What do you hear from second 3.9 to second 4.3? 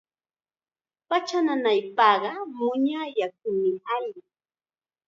alli.